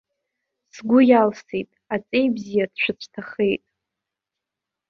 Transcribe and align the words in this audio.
Сгәы 0.75 0.99
иалсит, 1.09 1.69
аҵеи 1.93 2.27
бзиа 2.35 2.65
дшәыцәҭахеит! 2.71 3.63